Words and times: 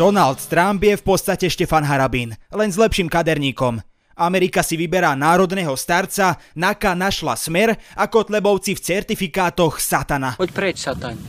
Donald 0.00 0.40
Trump 0.48 0.80
je 0.80 0.96
v 0.96 1.04
podstate 1.04 1.44
Štefan 1.52 1.84
Harabín, 1.84 2.32
len 2.56 2.72
s 2.72 2.80
lepším 2.80 3.12
kaderníkom. 3.12 3.84
Amerika 4.16 4.64
si 4.64 4.80
vyberá 4.80 5.12
národného 5.12 5.76
starca, 5.76 6.40
Naka 6.56 6.96
našla 6.96 7.36
smer 7.36 7.76
a 8.00 8.08
Kotlebovci 8.08 8.72
v 8.72 8.80
certifikátoch 8.80 9.76
satana. 9.76 10.40
Poď 10.40 10.50
preč, 10.56 10.80
sataň. 10.88 11.20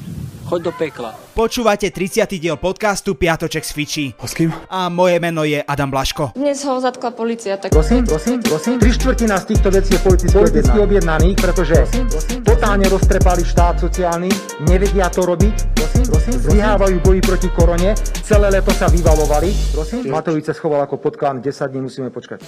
Choď 0.51 0.67
do 0.67 0.75
pekla. 0.75 1.15
Počúvate 1.31 1.87
30. 1.87 2.27
diel 2.35 2.59
podcastu 2.59 3.15
Piatoček 3.15 3.63
z 3.63 3.71
Fiči. 3.71 4.05
A 4.19 4.27
s 4.27 4.35
kým? 4.35 4.51
A 4.67 4.91
moje 4.91 5.15
meno 5.23 5.47
je 5.47 5.63
Adam 5.63 5.87
Blaško. 5.87 6.35
Dnes 6.35 6.59
ho 6.67 6.75
zatkla 6.75 7.15
policia, 7.15 7.55
tak 7.55 7.71
Prosím, 7.71 8.03
prosím, 8.03 8.43
prosím. 8.43 8.75
Tri 8.75 8.91
štvrtina 8.91 9.39
z 9.39 9.55
týchto 9.55 9.71
vecí 9.71 9.95
je 9.95 10.03
politicky, 10.03 10.35
politicky 10.35 10.75
objednaných, 10.75 11.39
pretože 11.39 11.87
totálne 12.43 12.83
roztrepali 12.91 13.47
štát 13.47 13.79
sociálny, 13.79 14.27
nevedia 14.67 15.07
to 15.07 15.23
robiť, 15.23 15.55
prosím, 15.71 16.05
prosím, 16.11 16.35
zlyhávajú 16.35 16.99
boji 16.99 17.21
proti 17.23 17.47
korone, 17.55 17.95
celé 18.27 18.51
leto 18.51 18.75
sa 18.75 18.91
vyvalovali, 18.91 19.55
prosím. 19.71 20.11
Matovič 20.11 20.51
sa 20.51 20.53
schoval 20.53 20.83
ako 20.83 20.99
potkán, 20.99 21.39
10 21.39 21.47
dní 21.71 21.87
musíme 21.87 22.11
počkať. 22.11 22.43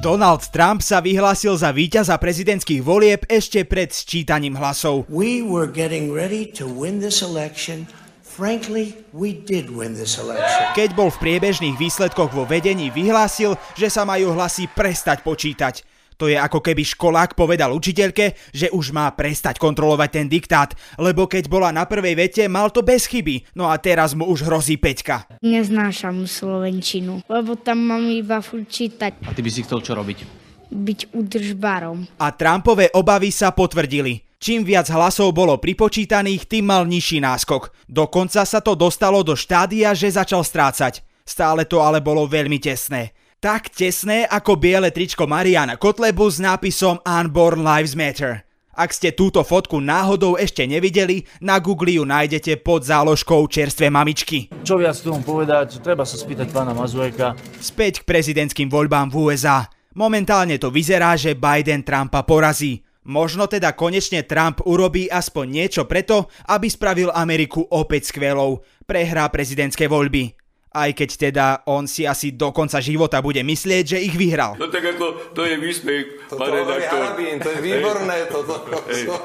Donald 0.00 0.48
Trump 0.48 0.80
sa 0.80 1.04
vyhlásil 1.04 1.60
za 1.60 1.76
víťaza 1.76 2.16
prezidentských 2.16 2.80
volieb 2.80 3.28
ešte 3.28 3.68
pred 3.68 3.92
sčítaním 3.92 4.56
hlasov. 4.56 5.04
We 5.12 5.44
were 5.44 5.68
getting 5.68 6.08
ready 6.08 6.48
to 6.56 6.64
win 6.64 7.04
this 7.04 7.20
election. 7.20 7.84
Frankly, 8.24 8.96
we 9.12 9.36
did 9.36 9.68
win 9.68 9.92
this 9.92 10.16
election. 10.16 10.72
Keď 10.72 10.96
bol 10.96 11.12
v 11.12 11.20
priebežných 11.20 11.76
výsledkoch 11.76 12.32
vo 12.32 12.48
vedení 12.48 12.88
vyhlásil, 12.88 13.60
že 13.76 13.92
sa 13.92 14.08
majú 14.08 14.32
hlasy 14.32 14.72
prestať 14.72 15.20
počítať. 15.20 15.84
To 16.20 16.28
je 16.28 16.36
ako 16.36 16.60
keby 16.60 16.84
školák 16.84 17.32
povedal 17.32 17.72
učiteľke, 17.72 18.36
že 18.52 18.68
už 18.68 18.92
má 18.92 19.08
prestať 19.16 19.56
kontrolovať 19.56 20.08
ten 20.12 20.26
diktát, 20.28 20.76
lebo 21.00 21.24
keď 21.24 21.48
bola 21.48 21.72
na 21.72 21.88
prvej 21.88 22.12
vete, 22.12 22.44
mal 22.44 22.68
to 22.68 22.84
bez 22.84 23.08
chyby, 23.08 23.56
no 23.56 23.72
a 23.72 23.80
teraz 23.80 24.12
mu 24.12 24.28
už 24.28 24.44
hrozí 24.44 24.76
peťka. 24.76 25.40
Neznášam 25.40 26.28
slovenčinu, 26.28 27.24
lebo 27.24 27.56
tam 27.56 27.88
mám 27.88 28.04
iba 28.12 28.44
furt 28.44 28.68
čítať, 28.68 29.24
A 29.24 29.32
ty 29.32 29.40
by 29.40 29.48
si 29.48 29.64
chcel 29.64 29.80
čo 29.80 29.96
robiť? 29.96 30.44
byť 30.70 31.10
udržbarom. 31.10 32.06
A 32.22 32.30
Trumpové 32.30 32.94
obavy 32.94 33.34
sa 33.34 33.50
potvrdili. 33.50 34.22
Čím 34.38 34.62
viac 34.62 34.86
hlasov 34.88 35.34
bolo 35.34 35.58
pripočítaných, 35.58 36.46
tým 36.46 36.70
mal 36.70 36.86
nižší 36.86 37.18
náskok. 37.18 37.74
Dokonca 37.90 38.46
sa 38.46 38.62
to 38.62 38.78
dostalo 38.78 39.26
do 39.26 39.34
štádia, 39.34 39.90
že 39.98 40.14
začal 40.14 40.46
strácať. 40.46 41.02
Stále 41.26 41.66
to 41.66 41.82
ale 41.82 41.98
bolo 41.98 42.22
veľmi 42.24 42.62
tesné. 42.62 43.10
Tak 43.40 43.72
tesné 43.72 44.28
ako 44.28 44.60
biele 44.60 44.92
tričko 44.92 45.24
Mariana 45.24 45.80
Kotlebu 45.80 46.28
s 46.28 46.44
nápisom 46.44 47.00
Unborn 47.00 47.64
Lives 47.64 47.96
Matter. 47.96 48.44
Ak 48.76 48.92
ste 48.92 49.16
túto 49.16 49.40
fotku 49.48 49.80
náhodou 49.80 50.36
ešte 50.36 50.68
nevideli, 50.68 51.24
na 51.40 51.56
Google 51.56 51.96
ju 51.96 52.04
nájdete 52.04 52.60
pod 52.60 52.84
záložkou 52.84 53.40
čerstvé 53.48 53.88
mamičky. 53.88 54.52
Čo 54.60 54.76
viac 54.76 54.92
tomu 55.00 55.24
povedať, 55.24 55.80
treba 55.80 56.04
sa 56.04 56.20
spýtať 56.20 56.52
pána 56.52 56.76
Mazureka. 56.76 57.32
Späť 57.64 58.04
k 58.04 58.12
prezidentským 58.12 58.68
voľbám 58.68 59.08
v 59.08 59.32
USA. 59.32 59.72
Momentálne 59.96 60.60
to 60.60 60.68
vyzerá, 60.68 61.16
že 61.16 61.32
Biden 61.32 61.80
Trumpa 61.80 62.28
porazí. 62.28 62.84
Možno 63.08 63.48
teda 63.48 63.72
konečne 63.72 64.20
Trump 64.28 64.60
urobí 64.68 65.08
aspoň 65.08 65.46
niečo 65.48 65.88
preto, 65.88 66.28
aby 66.44 66.68
spravil 66.68 67.08
Ameriku 67.08 67.64
opäť 67.72 68.12
skvelou. 68.12 68.60
Prehrá 68.84 69.32
prezidentské 69.32 69.88
voľby. 69.88 70.39
Aj 70.70 70.86
keď 70.94 71.10
teda 71.18 71.46
on 71.66 71.90
si 71.90 72.06
asi 72.06 72.30
do 72.30 72.54
konca 72.54 72.78
života 72.78 73.18
bude 73.18 73.42
myslieť, 73.42 73.84
že 73.90 73.98
ich 73.98 74.14
vyhral. 74.14 74.54
No 74.54 74.70
tak 74.70 74.86
ako, 74.86 75.34
to 75.34 75.42
je 75.42 75.58
výsmech, 75.58 76.30
pán 76.30 76.46
redaktor. 76.46 77.10
Harabín, 77.10 77.42
to 77.42 77.50
je 77.50 77.58
výborné 77.58 78.18
toto. 78.30 78.54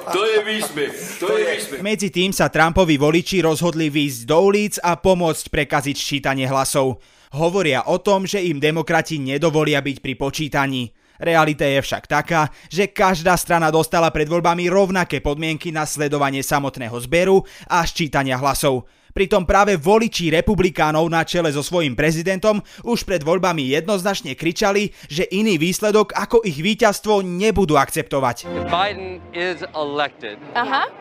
To 0.09 0.21
je 0.25 0.39
výsmech, 0.41 0.93
to 1.21 1.29
je 1.37 1.43
výsmech. 1.45 1.81
Medzi 1.85 2.09
tým 2.09 2.33
sa 2.33 2.49
Trumpovi 2.49 2.97
voliči 2.97 3.45
rozhodli 3.45 3.93
výjsť 3.93 4.21
do 4.25 4.37
ulic 4.41 4.81
a 4.81 4.97
pomôcť 4.97 5.45
prekaziť 5.53 5.93
ščítanie 5.93 6.49
hlasov. 6.49 6.97
Hovoria 7.37 7.93
o 7.93 8.01
tom, 8.01 8.25
že 8.25 8.41
im 8.41 8.57
demokrati 8.57 9.21
nedovolia 9.21 9.85
byť 9.85 10.01
pri 10.01 10.13
počítaní. 10.17 10.89
Realita 11.21 11.63
je 11.63 11.79
však 11.79 12.09
taká, 12.09 12.49
že 12.73 12.89
každá 12.89 13.37
strana 13.37 13.69
dostala 13.69 14.09
pred 14.09 14.25
voľbami 14.25 14.65
rovnaké 14.65 15.21
podmienky 15.21 15.69
na 15.69 15.85
sledovanie 15.85 16.41
samotného 16.41 16.97
zberu 17.05 17.45
a 17.69 17.85
ščítania 17.85 18.35
hlasov. 18.41 18.89
Pritom 19.15 19.47
práve 19.47 19.79
voliči 19.79 20.27
republikánov 20.27 21.07
na 21.07 21.23
čele 21.23 21.47
so 21.47 21.63
svojím 21.63 21.95
prezidentom 21.95 22.59
už 22.83 23.07
pred 23.07 23.23
voľbami 23.23 23.63
jednoznačne 23.71 24.35
kričali, 24.35 24.91
že 25.07 25.23
iný 25.31 25.55
výsledok 25.55 26.11
ako 26.11 26.43
ich 26.43 26.59
víťazstvo 26.59 27.23
nebudú 27.23 27.79
akceptovať. 27.79 28.43
Biden 28.67 29.23
is 29.31 29.63
elected. 29.71 30.35
Aha. 30.51 30.91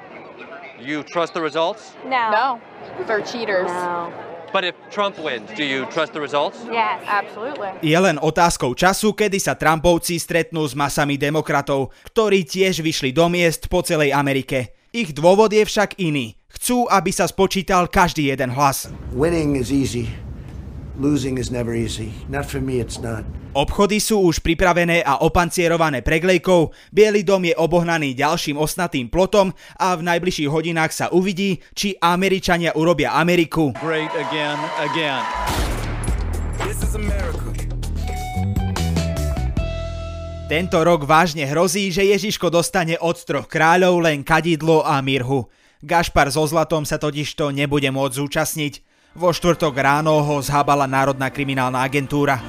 You 0.78 1.02
trust 1.02 1.34
the 1.34 1.42
results? 1.42 1.98
No. 2.06 2.30
No. 2.30 2.46
They're 3.02 3.26
cheaters. 3.26 3.66
But 4.54 4.62
if 4.62 4.78
Trump 4.94 5.18
wins, 5.18 5.50
do 5.58 5.66
you 5.66 5.82
trust 5.90 6.14
the 6.14 6.22
results? 6.22 6.62
Yes, 6.70 7.02
absolutely. 7.10 7.74
Je 7.82 7.98
len 7.98 8.22
otázkou 8.22 8.78
času, 8.78 9.10
kedy 9.10 9.42
sa 9.42 9.58
Trumpovci 9.58 10.22
stretnú 10.22 10.62
s 10.62 10.78
masami 10.78 11.18
demokratov, 11.18 11.90
ktorí 12.14 12.46
tiež 12.46 12.78
vyšli 12.78 13.10
do 13.10 13.26
miest 13.26 13.66
po 13.66 13.82
celej 13.82 14.14
Amerike. 14.14 14.70
Ich 14.94 15.10
dôvod 15.10 15.50
je 15.50 15.66
však 15.66 15.98
iný. 15.98 16.38
Chcú, 16.64 16.88
aby 16.88 17.12
sa 17.12 17.28
spočítal 17.28 17.92
každý 17.92 18.32
jeden 18.32 18.48
hlas. 18.56 18.88
Winning 19.12 19.52
is 19.60 19.68
easy. 19.68 20.08
Losing 20.96 21.36
is 21.36 21.52
never 21.52 21.76
easy. 21.76 22.16
Not 22.32 22.48
for 22.48 22.56
me, 22.56 22.80
it's 22.80 22.96
not. 22.96 23.20
Obchody 23.52 24.00
sú 24.00 24.24
už 24.24 24.40
pripravené 24.40 25.04
a 25.04 25.20
opancierované 25.20 26.00
preglejkou, 26.00 26.72
Bielý 26.88 27.20
dom 27.20 27.44
je 27.44 27.52
obohnaný 27.52 28.16
ďalším 28.16 28.56
osnatým 28.56 29.12
plotom 29.12 29.52
a 29.76 29.92
v 29.92 30.08
najbližších 30.08 30.48
hodinách 30.48 30.96
sa 30.96 31.12
uvidí, 31.12 31.60
či 31.76 32.00
Američania 32.00 32.72
urobia 32.72 33.12
Ameriku. 33.12 33.76
Great 33.84 34.16
again, 34.16 34.56
again. 34.80 35.20
Tento 40.48 40.80
rok 40.80 41.04
vážne 41.04 41.44
hrozí, 41.44 41.92
že 41.92 42.08
Ježiško 42.08 42.48
dostane 42.48 42.96
od 42.96 43.20
troch 43.20 43.52
kráľov 43.52 44.00
len 44.00 44.24
kadidlo 44.24 44.80
a 44.80 45.04
mirhu. 45.04 45.44
Gašpar 45.84 46.32
so 46.32 46.48
zlatom 46.48 46.88
sa 46.88 46.96
totižto 46.96 47.52
nebude 47.52 47.92
môcť 47.92 48.16
zúčastniť. 48.16 48.80
Vo 49.12 49.36
štvrtok 49.36 49.76
ráno 49.76 50.16
ho 50.24 50.40
zhábala 50.40 50.88
Národná 50.88 51.28
kriminálna 51.28 51.84
agentúra. 51.84 52.40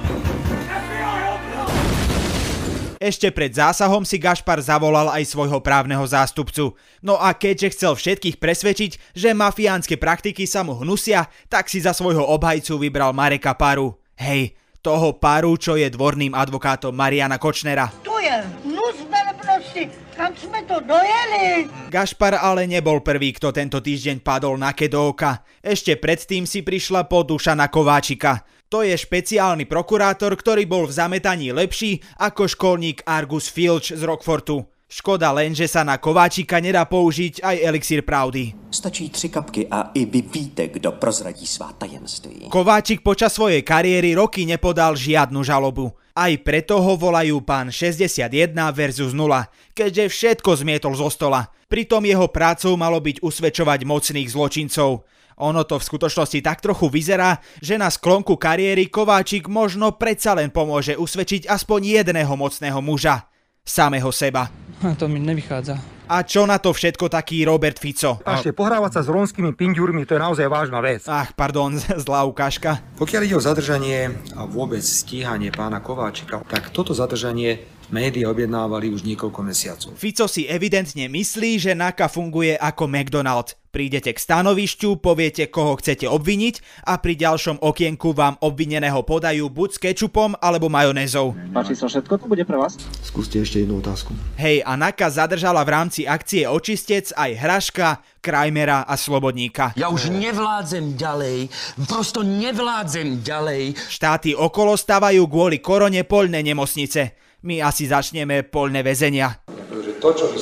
Ešte 2.96 3.28
pred 3.28 3.52
zásahom 3.52 4.08
si 4.08 4.16
Gašpar 4.16 4.56
zavolal 4.64 5.12
aj 5.12 5.28
svojho 5.28 5.60
právneho 5.60 6.00
zástupcu. 6.08 6.80
No 7.04 7.20
a 7.20 7.36
keďže 7.36 7.76
chcel 7.76 7.92
všetkých 7.92 8.40
presvedčiť, 8.40 9.12
že 9.12 9.36
mafiánske 9.36 10.00
praktiky 10.00 10.48
sa 10.48 10.64
mu 10.64 10.72
hnusia, 10.80 11.28
tak 11.52 11.68
si 11.68 11.84
za 11.84 11.92
svojho 11.92 12.24
obhajcu 12.24 12.80
vybral 12.80 13.12
Mareka 13.12 13.52
Paru. 13.52 14.00
Hej, 14.16 14.56
toho 14.80 15.12
Paru, 15.20 15.60
čo 15.60 15.76
je 15.76 15.92
dvorným 15.92 16.32
advokátom 16.32 16.96
Mariana 16.96 17.36
Kočnera. 17.36 17.92
Tu 18.00 18.16
je 18.16 18.36
nus 18.64 18.96
velebnosti, 19.12 20.05
kam 20.16 20.32
sme 20.32 20.64
to 20.64 20.80
dojeli? 20.80 21.68
Gašpar 21.92 22.40
ale 22.40 22.64
nebol 22.64 23.04
prvý, 23.04 23.36
kto 23.36 23.52
tento 23.52 23.84
týždeň 23.84 24.24
padol 24.24 24.56
na 24.56 24.72
oka. 24.72 25.44
Ešte 25.60 26.00
predtým 26.00 26.48
si 26.48 26.64
prišla 26.64 27.04
po 27.04 27.20
Dušana 27.20 27.68
Kováčika. 27.68 28.48
To 28.72 28.82
je 28.82 28.96
špeciálny 28.96 29.68
prokurátor, 29.68 30.34
ktorý 30.34 30.66
bol 30.66 30.88
v 30.88 30.96
zametaní 30.96 31.54
lepší 31.54 32.02
ako 32.18 32.48
školník 32.50 33.04
Argus 33.06 33.46
Filch 33.46 33.94
z 33.94 34.02
Rockfortu. 34.02 34.64
Škoda 34.86 35.34
len, 35.34 35.50
že 35.50 35.66
sa 35.66 35.82
na 35.82 35.98
Kováčika 35.98 36.62
nedá 36.62 36.86
použiť 36.86 37.42
aj 37.42 37.56
elixír 37.58 38.06
pravdy. 38.06 38.54
Stačí 38.70 39.10
tři 39.10 39.28
kapky 39.28 39.66
a 39.66 39.90
i 39.94 40.06
vy 40.06 40.22
víte, 40.22 40.70
kdo 40.70 40.94
prozradí 40.94 41.46
svá 41.46 41.74
tajemství. 41.74 42.46
Kováčik 42.46 43.02
počas 43.02 43.34
svojej 43.34 43.66
kariéry 43.66 44.14
roky 44.14 44.46
nepodal 44.46 44.94
žiadnu 44.94 45.42
žalobu. 45.42 45.90
Aj 46.16 46.32
preto 46.40 46.80
ho 46.80 46.96
volajú 46.96 47.44
pán 47.44 47.68
61 47.68 48.56
versus 48.72 49.12
0, 49.12 49.52
keďže 49.76 50.08
všetko 50.08 50.50
zmietol 50.64 50.96
zo 50.96 51.12
stola. 51.12 51.52
Pritom 51.68 52.00
jeho 52.08 52.24
prácou 52.32 52.72
malo 52.80 52.96
byť 53.04 53.20
usvedčovať 53.20 53.84
mocných 53.84 54.24
zločincov. 54.32 55.04
Ono 55.36 55.62
to 55.68 55.76
v 55.76 55.84
skutočnosti 55.84 56.40
tak 56.40 56.64
trochu 56.64 56.88
vyzerá, 56.88 57.36
že 57.60 57.76
na 57.76 57.92
sklonku 57.92 58.40
kariéry 58.40 58.88
Kováčik 58.88 59.44
možno 59.52 59.92
predsa 60.00 60.32
len 60.32 60.48
pomôže 60.48 60.96
usvedčiť 60.96 61.52
aspoň 61.52 62.00
jedného 62.00 62.32
mocného 62.32 62.80
muža. 62.80 63.28
Samého 63.60 64.08
seba. 64.08 64.48
To 64.96 65.04
mi 65.12 65.20
nevychádza. 65.20 65.95
A 66.06 66.22
čo 66.22 66.46
na 66.46 66.62
to 66.62 66.70
všetko 66.70 67.10
taký 67.10 67.42
Robert 67.42 67.82
Fico? 67.82 68.22
Ešte 68.22 68.54
pohrávať 68.54 68.90
sa 68.94 69.00
s 69.02 69.10
rómskymi 69.10 69.58
pinďurmi, 69.58 70.06
to 70.06 70.14
je 70.14 70.22
naozaj 70.22 70.46
vážna 70.46 70.78
vec. 70.78 71.02
Ach, 71.10 71.34
pardon, 71.34 71.74
zlá 72.06 72.22
ukážka. 72.22 72.78
Pokiaľ 72.94 73.22
ide 73.26 73.34
o 73.34 73.42
zadržanie 73.42 74.14
a 74.38 74.46
vôbec 74.46 74.86
stíhanie 74.86 75.50
pána 75.50 75.82
Kováčika, 75.82 76.46
tak 76.46 76.70
toto 76.70 76.94
zadržanie 76.94 77.66
médiá 77.90 78.30
objednávali 78.30 78.90
už 78.94 79.02
niekoľko 79.02 79.40
mesiacov. 79.42 79.90
Fico 79.98 80.26
si 80.30 80.46
evidentne 80.46 81.10
myslí, 81.10 81.58
že 81.58 81.74
NAKA 81.74 82.06
funguje 82.06 82.54
ako 82.54 82.86
McDonald. 82.86 83.58
Prídete 83.76 84.16
k 84.16 84.24
stanovišťu, 84.24 85.04
poviete, 85.04 85.52
koho 85.52 85.76
chcete 85.76 86.08
obviniť 86.08 86.88
a 86.88 86.96
pri 86.96 87.12
ďalšom 87.12 87.60
okienku 87.60 88.16
vám 88.16 88.40
obvineného 88.40 89.04
podajú 89.04 89.52
buď 89.52 89.68
s 89.68 89.78
kečupom 89.84 90.32
alebo 90.40 90.72
majonézou. 90.72 91.36
Páči 91.52 91.76
sa 91.76 91.84
všetko, 91.84 92.16
to 92.16 92.24
bude 92.24 92.40
pre 92.48 92.56
vás? 92.56 92.80
Skúste 93.04 93.36
ešte 93.36 93.68
jednu 93.68 93.84
otázku. 93.84 94.16
Hej, 94.40 94.64
a 94.64 94.80
NAKA 94.80 95.20
zadržala 95.20 95.60
v 95.60 95.76
rámci 95.76 96.08
akcie 96.08 96.48
Očistec 96.48 97.12
aj 97.12 97.36
Hraška, 97.36 98.00
Krajmera 98.24 98.88
a 98.88 98.96
Slobodníka. 98.96 99.76
Ja 99.76 99.92
už 99.92 100.08
nevládzem 100.08 100.96
ďalej, 100.96 101.52
prosto 101.84 102.24
nevládzem 102.24 103.20
ďalej. 103.20 103.76
Štáty 103.92 104.32
okolo 104.32 104.72
stavajú 104.72 105.28
kvôli 105.28 105.60
korone 105.60 106.00
poľné 106.08 106.40
nemocnice. 106.40 107.12
My 107.44 107.60
asi 107.60 107.92
začneme 107.92 108.40
poľné 108.40 108.80
väzenia. 108.80 109.44
Pretože 109.44 110.00
to, 110.00 110.08
čo 110.16 110.24
vy 110.32 110.40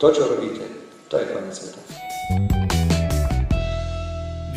to, 0.00 0.06
čo 0.16 0.22
robíte, 0.32 0.64
to 1.12 1.14
je 1.20 1.24
koniec 1.28 1.52
sveta. 1.52 1.87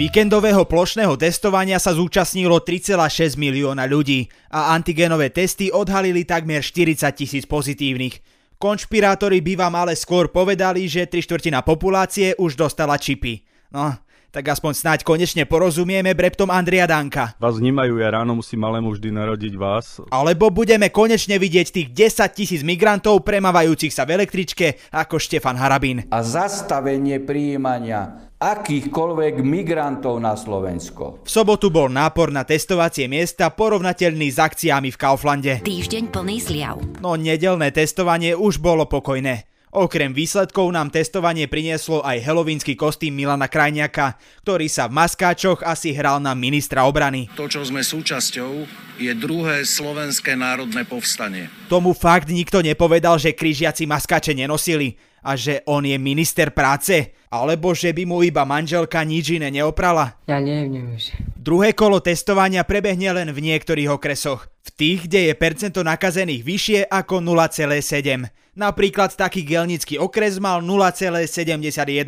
Víkendového 0.01 0.65
plošného 0.65 1.13
testovania 1.13 1.77
sa 1.77 1.93
zúčastnilo 1.93 2.65
3,6 2.65 3.37
milióna 3.37 3.85
ľudí 3.85 4.25
a 4.49 4.73
antigenové 4.73 5.29
testy 5.29 5.69
odhalili 5.69 6.25
takmer 6.25 6.65
40 6.65 7.05
tisíc 7.13 7.45
pozitívnych. 7.45 8.17
Konšpirátori 8.57 9.45
by 9.45 9.53
vám 9.61 9.73
ale 9.77 9.93
skôr 9.93 10.33
povedali, 10.33 10.89
že 10.89 11.05
tri 11.05 11.21
štvrtina 11.21 11.61
populácie 11.61 12.33
už 12.41 12.57
dostala 12.57 12.97
čipy. 12.97 13.45
No, 13.69 13.93
tak 14.31 14.47
aspoň 14.47 14.71
snáď 14.71 14.99
konečne 15.03 15.43
porozumieme 15.43 16.15
breptom 16.15 16.47
Andria 16.47 16.87
Danka. 16.87 17.35
Vás 17.35 17.59
vnímajú, 17.59 17.99
ja 17.99 18.15
ráno 18.15 18.39
musím 18.39 18.63
malému 18.63 18.95
vždy 18.95 19.11
narodiť 19.11 19.53
vás. 19.59 19.99
Alebo 20.07 20.47
budeme 20.47 20.87
konečne 20.87 21.35
vidieť 21.35 21.67
tých 21.67 21.87
10 21.91 22.31
tisíc 22.31 22.61
migrantov 22.63 23.27
premávajúcich 23.27 23.91
sa 23.91 24.07
v 24.07 24.23
električke 24.23 24.79
ako 24.95 25.19
Štefan 25.19 25.59
Harabín. 25.59 26.07
A 26.07 26.23
zastavenie 26.23 27.19
prijímania 27.19 28.31
akýchkoľvek 28.41 29.45
migrantov 29.45 30.17
na 30.17 30.33
Slovensko. 30.33 31.21
V 31.21 31.29
sobotu 31.29 31.69
bol 31.69 31.93
nápor 31.93 32.33
na 32.33 32.41
testovacie 32.41 33.05
miesta 33.05 33.53
porovnateľný 33.53 34.33
s 34.33 34.41
akciami 34.41 34.89
v 34.89 34.97
Kauflande. 34.97 35.53
Týždeň 35.61 36.09
plný 36.09 36.41
zliav. 36.41 36.81
No 37.05 37.13
nedelné 37.19 37.69
testovanie 37.69 38.33
už 38.33 38.57
bolo 38.57 38.89
pokojné. 38.89 39.50
Okrem 39.71 40.11
výsledkov 40.11 40.67
nám 40.75 40.91
testovanie 40.91 41.47
prinieslo 41.47 42.03
aj 42.03 42.19
helovínsky 42.19 42.75
kostým 42.75 43.15
Milana 43.15 43.47
Krajniaka, 43.47 44.19
ktorý 44.43 44.67
sa 44.67 44.91
v 44.91 44.99
maskáčoch 44.99 45.63
asi 45.63 45.95
hral 45.95 46.19
na 46.19 46.35
ministra 46.35 46.83
obrany. 46.83 47.31
To, 47.39 47.47
čo 47.47 47.63
sme 47.63 47.79
súčasťou, 47.79 48.67
je 48.99 49.11
druhé 49.15 49.63
slovenské 49.63 50.35
národné 50.35 50.83
povstanie. 50.83 51.47
Tomu 51.71 51.95
fakt 51.95 52.27
nikto 52.27 52.59
nepovedal, 52.59 53.15
že 53.15 53.31
križiaci 53.31 53.87
maskáče 53.87 54.35
nenosili 54.35 54.99
a 55.23 55.39
že 55.39 55.63
on 55.63 55.87
je 55.87 55.95
minister 55.95 56.51
práce, 56.51 57.15
alebo 57.31 57.71
že 57.71 57.95
by 57.95 58.03
mu 58.03 58.27
iba 58.27 58.43
manželka 58.43 58.99
nič 59.07 59.39
iné 59.39 59.47
neoprala. 59.55 60.19
Ja 60.27 60.43
neviem, 60.43 60.99
už. 60.99 61.15
Druhé 61.39 61.71
kolo 61.71 62.03
testovania 62.03 62.67
prebehne 62.67 63.15
len 63.15 63.31
v 63.31 63.39
niektorých 63.39 63.87
okresoch. 63.87 64.50
V 64.61 64.69
tých, 64.77 65.09
kde 65.09 65.29
je 65.29 65.33
percento 65.33 65.81
nakazených 65.81 66.45
vyššie 66.45 66.79
ako 66.85 67.17
0,7. 67.17 68.29
Napríklad 68.53 69.15
taký 69.17 69.41
gelnický 69.41 69.97
okres 69.97 70.37
mal 70.37 70.61
0,71%. 70.61 72.05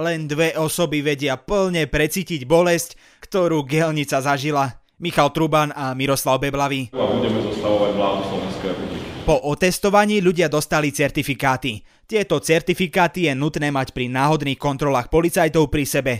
Len 0.00 0.20
dve 0.26 0.54
osoby 0.58 1.02
vedia 1.02 1.38
plne 1.38 1.86
precítiť 1.86 2.46
bolesť, 2.46 2.98
ktorú 3.22 3.62
gelnica 3.66 4.18
zažila. 4.22 4.80
Michal 5.00 5.30
Truban 5.32 5.72
a 5.72 5.94
Miroslav 5.94 6.42
Beblavý. 6.42 6.90
A 6.92 7.06
budeme 7.08 7.40
zostavovať 7.46 7.90
vládu 7.94 8.20
Slovenskej 8.26 8.68
republiky. 8.74 9.00
Po 9.24 9.36
otestovaní 9.48 10.18
ľudia 10.18 10.50
dostali 10.50 10.90
certifikáty. 10.90 11.80
Tieto 12.10 12.42
certifikáty 12.42 13.30
je 13.30 13.32
nutné 13.38 13.70
mať 13.70 13.94
pri 13.94 14.10
náhodných 14.10 14.58
kontrolách 14.58 15.06
policajtov 15.08 15.70
pri 15.70 15.84
sebe. 15.86 16.12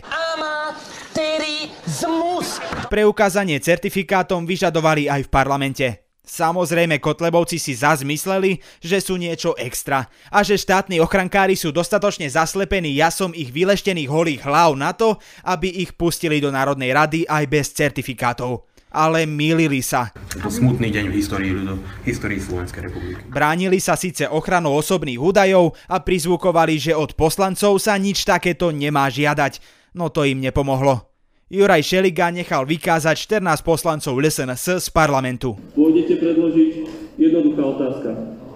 Preukázanie 2.91 3.55
certifikátom 3.63 4.43
vyžadovali 4.43 5.07
aj 5.07 5.23
v 5.23 5.31
parlamente. 5.31 5.87
Samozrejme, 6.27 6.99
Kotlebovci 6.99 7.55
si 7.55 7.71
zas 7.71 8.03
mysleli, 8.03 8.59
že 8.83 8.99
sú 8.99 9.15
niečo 9.15 9.55
extra 9.55 10.11
a 10.27 10.43
že 10.43 10.59
štátni 10.59 10.99
ochrankári 10.99 11.55
sú 11.55 11.71
dostatočne 11.71 12.27
zaslepení 12.27 12.91
jasom 12.99 13.31
ich 13.31 13.47
vyleštených 13.47 14.11
holých 14.11 14.43
hlav 14.43 14.75
na 14.75 14.91
to, 14.91 15.15
aby 15.47 15.71
ich 15.71 15.95
pustili 15.95 16.43
do 16.43 16.51
Národnej 16.51 16.91
rady 16.91 17.23
aj 17.31 17.43
bez 17.47 17.71
certifikátov. 17.71 18.67
Ale 18.91 19.23
mýlili 19.23 19.79
sa. 19.79 20.11
Je 20.35 20.43
to 20.43 20.51
smutný 20.51 20.91
deň 20.91 21.05
v 21.07 21.15
histórii 21.15 21.55
ľudov, 21.55 21.79
histórii 22.03 22.43
Slovenskej 22.43 22.91
republiky. 22.91 23.23
Bránili 23.31 23.79
sa 23.79 23.95
síce 23.95 24.27
ochranou 24.27 24.75
osobných 24.75 25.15
údajov 25.15 25.79
a 25.87 26.03
prizvukovali, 26.03 26.75
že 26.75 26.91
od 26.91 27.15
poslancov 27.15 27.79
sa 27.79 27.95
nič 27.95 28.27
takéto 28.27 28.67
nemá 28.75 29.07
žiadať, 29.07 29.63
no 29.95 30.11
to 30.11 30.27
im 30.27 30.43
nepomohlo. 30.43 31.10
Juraj 31.51 31.83
Šeliga 31.83 32.31
nechal 32.31 32.63
vykázať 32.63 33.43
14 33.43 33.59
poslancov 33.67 34.15
LSNS 34.15 34.79
z 34.79 34.87
parlamentu. 34.87 35.59
Pôjdete 35.75 36.15
predložiť 36.23 36.71
jednoduchá 37.19 37.63
otázka. 37.75 38.09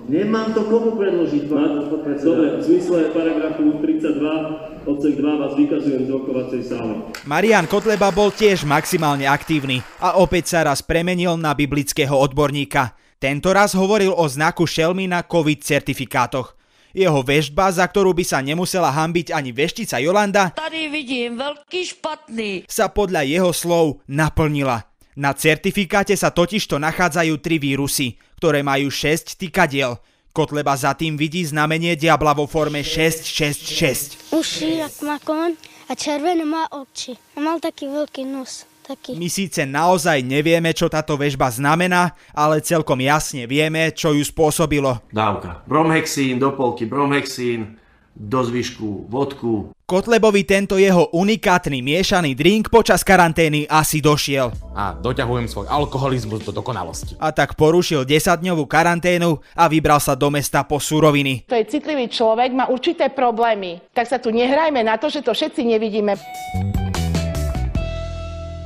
Nemám 0.08 0.56
to 0.56 0.64
komu 0.64 0.96
predložiť, 0.96 1.44
pán 1.52 1.92
podpredseda. 1.92 2.24
Dobre, 2.24 2.48
v 2.56 2.62
zmysle 2.64 3.12
paragrafu 3.12 3.84
32 3.84 4.88
odsek 4.88 5.14
2 5.20 5.42
vás 5.44 5.54
vykazujem 5.60 6.08
z 6.08 6.10
rokovacej 6.16 6.62
sály. 6.64 6.96
Marian 7.28 7.68
Kotleba 7.68 8.16
bol 8.16 8.32
tiež 8.32 8.64
maximálne 8.64 9.28
aktívny 9.28 9.84
a 10.00 10.16
opäť 10.16 10.56
sa 10.56 10.64
raz 10.64 10.80
premenil 10.80 11.36
na 11.36 11.52
biblického 11.52 12.16
odborníka. 12.16 12.96
Tento 13.20 13.52
raz 13.52 13.76
hovoril 13.76 14.16
o 14.16 14.24
znaku 14.24 14.64
šelmy 14.64 15.12
na 15.12 15.20
COVID 15.20 15.60
certifikátoch. 15.60 16.56
Jeho 16.96 17.20
veštba, 17.20 17.76
za 17.76 17.84
ktorú 17.84 18.16
by 18.16 18.24
sa 18.24 18.40
nemusela 18.40 18.88
hambiť 18.88 19.36
ani 19.36 19.52
veštica 19.52 20.00
Jolanda, 20.00 20.56
Tady 20.56 20.88
vidím 20.88 21.36
veľký 21.36 21.82
špatný. 21.92 22.52
sa 22.72 22.88
podľa 22.88 23.28
jeho 23.28 23.52
slov 23.52 24.00
naplnila. 24.08 24.88
Na 25.20 25.36
certifikáte 25.36 26.16
sa 26.16 26.32
totižto 26.32 26.80
nachádzajú 26.80 27.36
tri 27.44 27.60
vírusy, 27.60 28.16
ktoré 28.40 28.64
majú 28.64 28.88
6 28.88 29.36
tykadiel. 29.36 30.00
Kotleba 30.32 30.76
za 30.76 30.92
tým 30.96 31.16
vidí 31.16 31.44
znamenie 31.44 31.96
diabla 31.96 32.36
vo 32.36 32.48
forme 32.48 32.84
666. 32.84 34.32
Uši, 34.36 34.84
jak 34.84 34.96
má 35.04 35.16
koň 35.20 35.56
a 35.88 35.96
červené 35.96 36.44
má 36.44 36.68
oči. 36.72 37.16
A 37.36 37.44
mal 37.44 37.64
taký 37.64 37.88
veľký 37.88 38.28
nos. 38.28 38.68
Taký. 38.86 39.18
My 39.18 39.26
síce 39.34 39.66
naozaj 39.66 40.22
nevieme, 40.22 40.70
čo 40.70 40.86
táto 40.86 41.18
väžba 41.18 41.50
znamená, 41.50 42.14
ale 42.38 42.62
celkom 42.62 43.02
jasne 43.02 43.50
vieme, 43.50 43.90
čo 43.90 44.14
ju 44.14 44.22
spôsobilo. 44.22 45.02
Dávka. 45.10 45.66
Bromhexín, 45.66 46.38
do 46.38 46.54
polky 46.54 46.86
bromhexín, 46.86 47.82
do 48.14 48.46
zvyšku 48.46 49.10
vodku. 49.10 49.74
Kotlebovi 49.86 50.46
tento 50.46 50.78
jeho 50.78 51.10
unikátny 51.14 51.82
miešaný 51.82 52.38
drink 52.38 52.70
počas 52.70 53.02
karantény 53.02 53.66
asi 53.70 54.02
došiel. 54.02 54.54
A 54.78 54.94
doťahujem 54.98 55.50
svoj 55.50 55.66
alkoholizmus 55.70 56.46
do 56.46 56.54
dokonalosti. 56.54 57.18
A 57.22 57.34
tak 57.34 57.58
porušil 57.58 58.06
10-dňovú 58.06 58.70
karanténu 58.70 59.42
a 59.58 59.66
vybral 59.66 59.98
sa 60.02 60.14
do 60.14 60.30
mesta 60.30 60.62
po 60.66 60.78
suroviny. 60.78 61.46
To 61.50 61.58
je 61.58 61.70
citlivý 61.70 62.10
človek, 62.10 62.54
má 62.54 62.66
určité 62.70 63.10
problémy. 63.10 63.82
Tak 63.94 64.10
sa 64.10 64.18
tu 64.22 64.30
nehrajme 64.30 64.82
na 64.82 64.98
to, 64.98 65.10
že 65.10 65.26
to 65.26 65.34
všetci 65.34 65.62
nevidíme. 65.66 66.18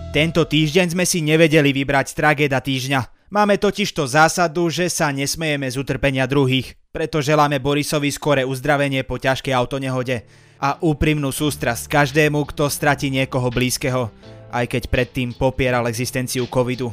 Tento 0.09 0.41
týždeň 0.41 0.97
sme 0.97 1.05
si 1.05 1.21
nevedeli 1.21 1.69
vybrať 1.69 2.17
tragéda 2.17 2.57
týždňa. 2.57 3.29
Máme 3.29 3.61
totiž 3.61 3.93
to 3.93 4.09
zásadu, 4.09 4.65
že 4.73 4.89
sa 4.89 5.13
nesmejeme 5.13 5.69
z 5.69 5.77
utrpenia 5.77 6.25
druhých. 6.25 6.73
Preto 6.89 7.21
želáme 7.21 7.61
Borisovi 7.61 8.09
skore 8.09 8.41
uzdravenie 8.41 9.05
po 9.05 9.21
ťažkej 9.21 9.53
autonehode 9.53 10.25
a 10.57 10.81
úprimnú 10.81 11.29
sústrasť 11.29 11.85
každému, 11.85 12.41
kto 12.49 12.73
stratí 12.73 13.13
niekoho 13.13 13.53
blízkeho, 13.53 14.09
aj 14.49 14.65
keď 14.65 14.83
predtým 14.89 15.29
popieral 15.37 15.85
existenciu 15.85 16.49
covidu. 16.49 16.89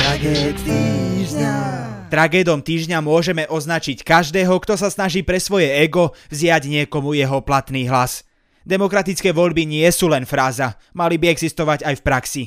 Tragéd 0.00 0.56
týždňa. 0.64 1.56
Tragédom 2.08 2.64
týždňa 2.64 3.04
môžeme 3.04 3.44
označiť 3.52 4.00
každého, 4.00 4.56
kto 4.56 4.80
sa 4.80 4.88
snaží 4.88 5.20
pre 5.20 5.36
svoje 5.36 5.68
ego 5.76 6.16
vziať 6.32 6.72
niekomu 6.72 7.12
jeho 7.12 7.44
platný 7.44 7.84
hlas. 7.84 8.24
Demokratické 8.64 9.32
voľby 9.32 9.64
nie 9.64 9.88
sú 9.88 10.12
len 10.12 10.28
fráza, 10.28 10.76
mali 10.92 11.16
by 11.16 11.32
existovať 11.32 11.84
aj 11.84 11.94
v 11.96 12.04
praxi. 12.04 12.44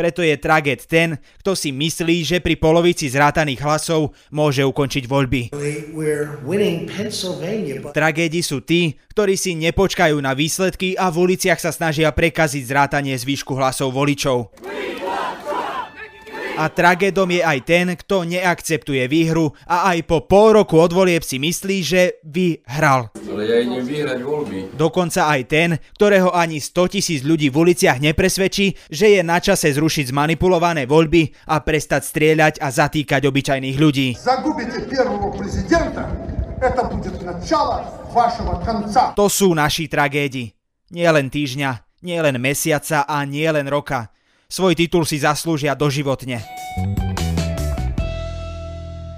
Preto 0.00 0.24
je 0.24 0.32
tragéd 0.40 0.88
ten, 0.88 1.20
kto 1.44 1.52
si 1.52 1.76
myslí, 1.76 2.24
že 2.24 2.38
pri 2.40 2.56
polovici 2.56 3.12
zrátaných 3.12 3.60
hlasov 3.60 4.16
môže 4.32 4.64
ukončiť 4.64 5.04
voľby. 5.04 5.52
Tragédi 7.92 8.40
sú 8.40 8.64
tí, 8.64 8.96
ktorí 9.12 9.36
si 9.36 9.52
nepočkajú 9.60 10.16
na 10.24 10.32
výsledky 10.32 10.96
a 10.96 11.12
v 11.12 11.28
uliciach 11.28 11.60
sa 11.60 11.68
snažia 11.68 12.08
prekaziť 12.16 12.62
zrátanie 12.64 13.12
zvýšku 13.12 13.52
hlasov 13.52 13.92
voličov. 13.92 14.56
A 16.60 16.68
tragédom 16.68 17.24
je 17.32 17.40
aj 17.40 17.64
ten, 17.64 17.88
kto 17.96 18.28
neakceptuje 18.28 19.08
výhru 19.08 19.56
a 19.64 19.96
aj 19.96 20.04
po 20.04 20.28
pol 20.28 20.60
roku 20.60 20.76
od 20.76 20.92
volieb 20.92 21.24
si 21.24 21.40
myslí, 21.40 21.76
že 21.80 22.20
vyhral. 22.20 23.08
Ale 23.16 23.48
ja 23.48 23.64
idem 23.64 23.80
vyhrať 23.80 24.20
voľby. 24.20 24.76
Dokonca 24.76 25.32
aj 25.32 25.42
ten, 25.48 25.80
ktorého 25.96 26.28
ani 26.36 26.60
100 26.60 26.92
tisíc 26.92 27.24
ľudí 27.24 27.48
v 27.48 27.64
uliciach 27.64 27.96
nepresvedčí, 28.04 28.92
že 28.92 29.16
je 29.16 29.24
na 29.24 29.40
čase 29.40 29.72
zrušiť 29.72 30.12
zmanipulované 30.12 30.84
voľby 30.84 31.32
a 31.48 31.64
prestať 31.64 32.04
strieľať 32.04 32.60
a 32.60 32.68
zatýkať 32.68 33.24
obyčajných 33.24 33.76
ľudí. 33.80 34.20
Zagubíte 34.20 34.84
prvého 34.84 35.32
prezidenta, 35.32 36.12
to 36.60 36.82
bude 36.92 37.08
načala 37.24 37.88
vašeho 38.12 38.60
konca. 38.60 39.16
To 39.16 39.32
sú 39.32 39.56
naši 39.56 39.88
tragédi. 39.88 40.52
Nie 40.92 41.08
len 41.08 41.32
týždňa, 41.32 42.04
nie 42.04 42.20
len 42.20 42.36
mesiaca 42.36 43.08
a 43.08 43.24
nie 43.24 43.48
len 43.48 43.64
roka. 43.64 44.12
Svoj 44.50 44.74
titul 44.74 45.06
si 45.06 45.22
zaslúžia 45.22 45.78
doživotne. 45.78 46.42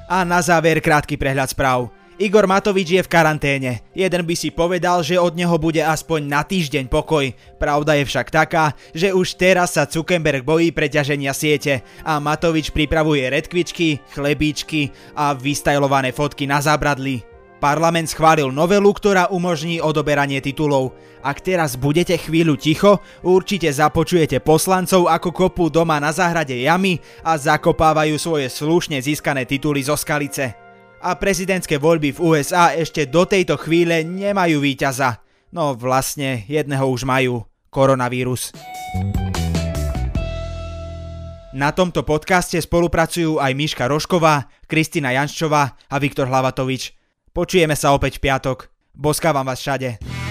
A 0.04 0.28
na 0.28 0.44
záver 0.44 0.84
krátky 0.84 1.16
prehľad 1.16 1.56
správ. 1.56 1.88
Igor 2.20 2.44
Matovič 2.44 3.00
je 3.00 3.00
v 3.00 3.08
karanténe. 3.08 3.80
Jeden 3.96 4.28
by 4.28 4.36
si 4.36 4.52
povedal, 4.52 5.00
že 5.00 5.16
od 5.16 5.32
neho 5.32 5.56
bude 5.56 5.80
aspoň 5.80 6.20
na 6.28 6.44
týždeň 6.44 6.84
pokoj. 6.92 7.32
Pravda 7.56 7.96
je 7.96 8.04
však 8.04 8.28
taká, 8.28 8.76
že 8.92 9.16
už 9.16 9.40
teraz 9.40 9.80
sa 9.80 9.88
Zuckerberg 9.88 10.44
bojí 10.44 10.68
preťaženia 10.68 11.32
siete 11.32 11.80
a 12.04 12.20
Matovič 12.20 12.68
pripravuje 12.68 13.24
redkvičky, 13.32 14.04
chlebíčky 14.12 14.92
a 15.16 15.32
vystajlované 15.32 16.12
fotky 16.12 16.44
na 16.44 16.60
zábradli. 16.60 17.31
Parlament 17.62 18.10
schválil 18.10 18.50
novelu, 18.50 18.90
ktorá 18.90 19.30
umožní 19.30 19.78
odoberanie 19.78 20.42
titulov. 20.42 20.98
Ak 21.22 21.38
teraz 21.46 21.78
budete 21.78 22.18
chvíľu 22.18 22.58
ticho, 22.58 22.98
určite 23.22 23.70
započujete 23.70 24.42
poslancov 24.42 25.06
ako 25.06 25.30
kopu 25.30 25.70
doma 25.70 26.02
na 26.02 26.10
záhrade 26.10 26.58
jamy 26.58 26.98
a 27.22 27.38
zakopávajú 27.38 28.18
svoje 28.18 28.50
slušne 28.50 28.98
získané 28.98 29.46
tituly 29.46 29.78
zo 29.86 29.94
skalice. 29.94 30.58
A 30.98 31.14
prezidentské 31.14 31.78
voľby 31.78 32.18
v 32.18 32.34
USA 32.34 32.74
ešte 32.74 33.06
do 33.06 33.22
tejto 33.30 33.54
chvíle 33.54 34.02
nemajú 34.02 34.58
víťaza. 34.58 35.22
No 35.54 35.78
vlastne 35.78 36.42
jedného 36.50 36.82
už 36.90 37.06
majú. 37.06 37.46
Koronavírus. 37.70 38.50
Na 41.54 41.70
tomto 41.70 42.02
podcaste 42.02 42.58
spolupracujú 42.58 43.38
aj 43.38 43.54
Miška 43.54 43.86
Rošková, 43.86 44.50
Kristina 44.66 45.14
Janščová 45.14 45.78
a 45.78 45.96
Viktor 46.02 46.26
Hlavatovič. 46.26 47.01
Počujeme 47.32 47.72
sa 47.72 47.96
opäť 47.96 48.20
v 48.20 48.28
piatok. 48.28 48.68
Boskávam 48.92 49.48
vás 49.48 49.56
všade. 49.56 50.21